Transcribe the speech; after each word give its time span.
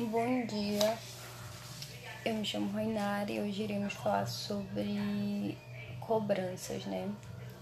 Bom 0.00 0.46
dia, 0.46 0.96
eu 2.24 2.34
me 2.34 2.44
chamo 2.44 2.70
Rainari 2.70 3.34
e 3.34 3.40
hoje 3.40 3.64
iremos 3.64 3.94
falar 3.94 4.26
sobre 4.26 5.58
cobranças, 5.98 6.84
né? 6.86 7.10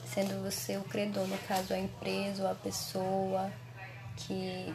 Sendo 0.04 0.44
você 0.44 0.76
o 0.76 0.84
credor, 0.84 1.26
no 1.26 1.38
caso 1.38 1.72
a 1.72 1.78
empresa 1.78 2.42
ou 2.42 2.50
a 2.50 2.54
pessoa 2.54 3.50
que 4.18 4.74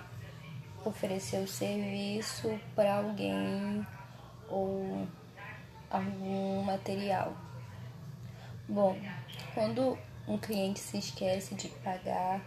ofereceu 0.83 1.43
o 1.43 1.47
serviço 1.47 2.59
para 2.75 2.95
alguém 2.95 3.85
ou 4.49 5.07
algum 5.87 6.63
material. 6.63 7.31
Bom, 8.67 8.97
quando 9.53 9.99
um 10.27 10.39
cliente 10.39 10.79
se 10.79 10.97
esquece 10.97 11.53
de 11.53 11.67
pagar 11.67 12.41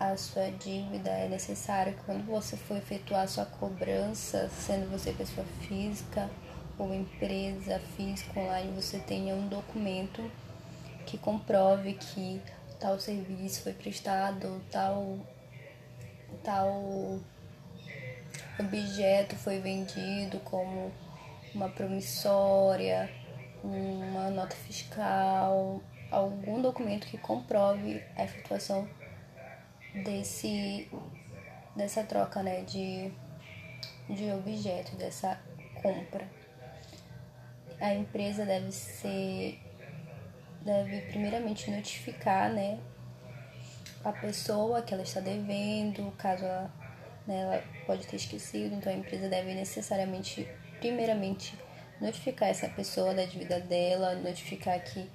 a 0.00 0.16
sua 0.16 0.50
dívida 0.50 1.10
é 1.10 1.28
necessário 1.28 1.94
quando 2.06 2.24
você 2.24 2.56
for 2.56 2.78
efetuar 2.78 3.28
sua 3.28 3.44
cobrança, 3.44 4.48
sendo 4.48 4.90
você 4.90 5.12
pessoa 5.12 5.46
física 5.68 6.30
ou 6.78 6.94
empresa 6.94 7.78
física 7.94 8.40
online, 8.40 8.72
você 8.74 8.98
tenha 8.98 9.34
um 9.34 9.46
documento 9.46 10.22
que 11.04 11.18
comprove 11.18 11.92
que 11.92 12.40
tal 12.80 12.98
serviço 12.98 13.62
foi 13.62 13.74
prestado, 13.74 14.62
tal 14.70 15.18
tal 16.42 17.20
objeto 18.58 19.36
foi 19.36 19.58
vendido 19.60 20.40
como 20.40 20.90
uma 21.54 21.68
promissória, 21.68 23.10
uma 23.62 24.30
nota 24.30 24.56
fiscal, 24.56 25.82
algum 26.10 26.62
documento 26.62 27.06
que 27.06 27.18
comprove 27.18 28.02
a 28.16 28.24
efetuação 28.24 28.88
desse 29.94 30.88
dessa 31.76 32.02
troca, 32.04 32.42
né, 32.42 32.62
de 32.62 33.12
de 34.08 34.30
objeto, 34.32 34.96
dessa 34.96 35.40
compra. 35.82 36.26
A 37.80 37.94
empresa 37.94 38.44
deve 38.44 38.72
ser 38.72 39.58
deve 40.62 41.00
primeiramente 41.02 41.70
notificar, 41.70 42.50
né, 42.50 42.78
a 44.04 44.12
pessoa 44.12 44.82
que 44.82 44.92
ela 44.92 45.02
está 45.02 45.20
devendo, 45.20 46.10
caso 46.18 46.44
ela, 46.44 46.70
né, 47.26 47.40
ela 47.40 47.64
pode 47.86 48.06
ter 48.06 48.16
esquecido, 48.16 48.74
então 48.74 48.92
a 48.92 48.96
empresa 48.96 49.28
deve 49.28 49.54
necessariamente 49.54 50.46
primeiramente 50.78 51.58
notificar 52.00 52.48
essa 52.48 52.68
pessoa 52.68 53.14
da 53.14 53.24
dívida 53.24 53.60
dela, 53.60 54.14
notificar 54.14 54.82
que 54.82 55.10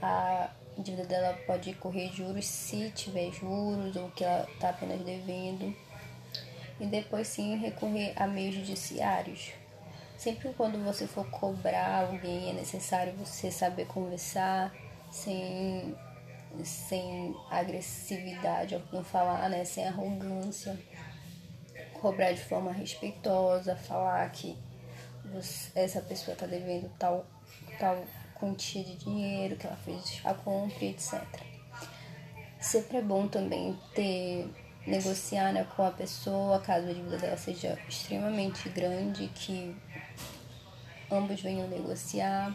a 0.00 0.50
dívida 0.76 1.04
dela 1.04 1.38
pode 1.46 1.74
correr 1.74 2.12
juros 2.12 2.46
se 2.46 2.90
tiver 2.90 3.32
juros 3.32 3.96
ou 3.96 4.10
que 4.10 4.24
ela 4.24 4.48
está 4.52 4.70
apenas 4.70 5.00
devendo. 5.00 5.74
E 6.80 6.86
depois 6.86 7.26
sim 7.26 7.56
recorrer 7.56 8.12
a 8.16 8.26
meios 8.26 8.54
judiciários. 8.54 9.52
Sempre 10.16 10.52
quando 10.54 10.82
você 10.84 11.06
for 11.06 11.28
cobrar 11.30 12.06
alguém 12.06 12.50
é 12.50 12.52
necessário 12.52 13.12
você 13.14 13.50
saber 13.50 13.86
conversar 13.86 14.72
sem, 15.10 15.96
sem 16.64 17.36
agressividade, 17.50 18.82
não 18.92 19.02
falar, 19.02 19.48
né? 19.48 19.64
Sem 19.64 19.86
arrogância. 19.86 20.78
Cobrar 22.00 22.32
de 22.32 22.40
forma 22.40 22.72
respeitosa, 22.72 23.74
falar 23.74 24.30
que 24.30 24.56
você, 25.24 25.70
essa 25.74 26.00
pessoa 26.00 26.34
está 26.34 26.46
devendo 26.46 26.88
tal, 26.96 27.26
tal 27.78 28.04
quantia 28.38 28.84
de 28.84 28.96
dinheiro 28.96 29.56
que 29.56 29.66
ela 29.66 29.76
fez 29.76 30.20
a 30.24 30.34
compra, 30.34 30.84
etc. 30.84 31.22
Sempre 32.60 32.98
é 32.98 33.02
bom 33.02 33.28
também 33.28 33.78
ter 33.94 34.48
negociar 34.86 35.52
né, 35.52 35.66
com 35.76 35.84
a 35.84 35.90
pessoa 35.90 36.58
caso 36.60 36.88
a 36.88 36.92
dívida 36.92 37.18
dela 37.18 37.36
seja 37.36 37.78
extremamente 37.88 38.68
grande, 38.70 39.28
que 39.28 39.76
ambos 41.10 41.40
venham 41.40 41.68
negociar. 41.68 42.54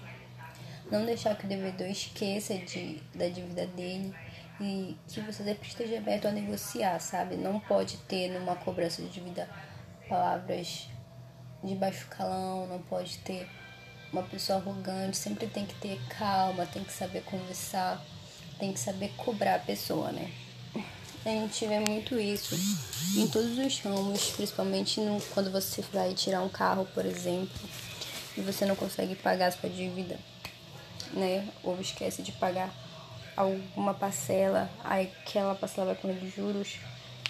Não 0.92 1.06
deixar 1.06 1.36
que 1.38 1.46
o 1.46 1.50
devedor 1.50 1.88
esqueça 1.88 2.58
de, 2.58 3.02
da 3.16 3.28
dívida 3.28 3.66
dele 3.68 4.14
e 4.60 4.98
que 5.08 5.22
você 5.22 5.44
sempre 5.44 5.68
esteja 5.68 5.98
aberto 5.98 6.28
a 6.28 6.32
negociar, 6.32 7.00
sabe? 7.00 7.36
Não 7.36 7.60
pode 7.60 7.98
ter 8.00 8.30
numa 8.30 8.56
cobrança 8.56 9.02
de 9.02 9.10
dívida 9.10 9.50
palavras 10.08 10.90
de 11.64 11.76
baixo 11.76 12.08
calão, 12.10 12.68
não 12.68 12.80
pode 12.80 13.18
ter 13.20 13.48
uma 14.14 14.22
pessoa 14.24 14.60
arrogante, 14.60 15.18
sempre 15.18 15.48
tem 15.48 15.66
que 15.66 15.74
ter 15.76 16.00
calma, 16.08 16.68
tem 16.68 16.84
que 16.84 16.94
saber 16.94 17.24
conversar, 17.24 18.00
tem 18.60 18.72
que 18.72 18.80
saber 18.80 19.12
cobrar 19.18 19.56
a 19.56 19.60
pessoa, 19.60 20.12
né? 20.12 20.32
A 21.26 21.30
gente 21.30 21.66
vê 21.66 21.80
muito 21.80 22.20
isso 22.20 22.56
em 23.18 23.28
todos 23.28 23.58
os 23.58 23.80
ramos, 23.80 24.32
principalmente 24.32 25.00
no, 25.00 25.20
quando 25.34 25.52
você 25.52 25.82
vai 25.94 26.14
tirar 26.14 26.42
um 26.42 26.50
carro, 26.50 26.86
por 26.94 27.06
exemplo, 27.06 27.70
e 28.38 28.42
você 28.42 28.66
não 28.66 28.76
consegue 28.76 29.16
pagar 29.16 29.48
a 29.48 29.52
sua 29.52 29.70
dívida, 29.70 30.20
né? 31.14 31.48
Ou 31.64 31.80
esquece 31.82 32.22
de 32.22 32.34
pagar 32.34 32.72
alguma 33.36 33.94
parcela, 33.94 34.70
aí 34.84 35.12
aquela 35.22 35.56
parcela 35.56 35.94
vai 35.94 35.96
com 35.96 36.14
juros 36.30 36.78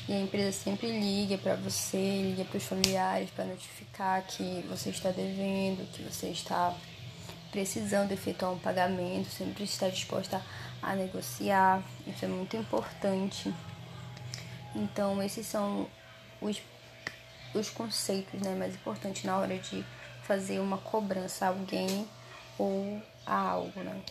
e 0.08 0.14
a 0.14 0.20
empresa 0.20 0.52
sempre 0.52 0.88
liga 0.88 1.38
para 1.38 1.56
você, 1.56 2.22
liga 2.22 2.44
para 2.44 2.58
os 2.58 2.64
familiares 2.66 3.30
para 3.32 3.46
notificar 3.46 4.22
que 4.24 4.66
você 4.68 4.90
está 4.90 5.12
devendo, 5.12 5.90
que 5.94 6.02
você 6.04 6.28
está 6.28 6.76
precisando 7.52 8.12
efetuar 8.12 8.52
um 8.52 8.60
pagamento, 8.60 9.30
sempre 9.30 9.64
está 9.64 9.88
disposta 9.88 10.42
a 10.82 10.96
negociar. 10.96 11.82
Isso 12.06 12.26
é 12.26 12.28
muito 12.28 12.58
importante. 12.58 13.54
Então, 14.76 15.22
esses 15.24 15.46
são 15.46 15.88
os, 16.42 16.62
os 17.54 17.70
conceitos 17.70 18.42
né, 18.42 18.56
mais 18.56 18.74
importantes 18.76 19.24
na 19.24 19.38
hora 19.38 19.58
de 19.58 19.86
fazer 20.24 20.60
uma 20.60 20.80
cobrança 20.80 21.46
a 21.46 21.50
alguém 21.50 22.08
ou 22.58 23.02
a 23.26 23.38
algo, 23.38 23.80
né? 23.82 24.02